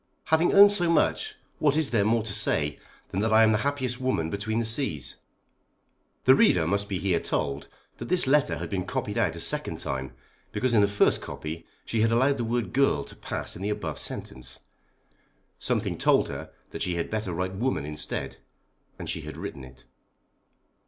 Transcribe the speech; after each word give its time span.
Having 0.33 0.53
owned 0.55 0.73
so 0.73 0.89
much, 0.89 1.35
what 1.59 1.77
is 1.77 1.91
there 1.91 2.03
more 2.03 2.23
to 2.23 2.33
say 2.33 2.79
than 3.11 3.19
that 3.19 3.31
I 3.31 3.43
am 3.43 3.51
the 3.51 3.59
happiest 3.59 4.01
woman 4.01 4.31
between 4.31 4.57
the 4.57 4.65
seas? 4.65 5.17
The 6.25 6.33
reader 6.33 6.65
must 6.65 6.89
be 6.89 6.97
here 6.97 7.19
told 7.19 7.67
that 7.97 8.09
this 8.09 8.25
letter 8.25 8.57
had 8.57 8.67
been 8.67 8.87
copied 8.87 9.19
out 9.19 9.35
a 9.35 9.39
second 9.39 9.77
time 9.79 10.15
because 10.51 10.73
in 10.73 10.81
the 10.81 10.87
first 10.87 11.21
copy 11.21 11.67
she 11.85 12.01
had 12.01 12.11
allowed 12.11 12.39
the 12.39 12.43
word 12.43 12.73
girl 12.73 13.03
to 13.03 13.15
pass 13.15 13.55
in 13.55 13.61
the 13.61 13.69
above 13.69 13.99
sentence. 13.99 14.61
Something 15.59 15.99
told 15.99 16.29
her 16.29 16.51
that 16.71 16.81
she 16.81 16.95
had 16.95 17.11
better 17.11 17.31
write 17.31 17.53
woman 17.53 17.85
instead, 17.85 18.37
and 18.97 19.07
she 19.07 19.21
had 19.21 19.37
written 19.37 19.63
it. 19.63 19.85